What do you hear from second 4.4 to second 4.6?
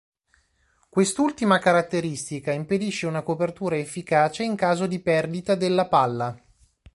in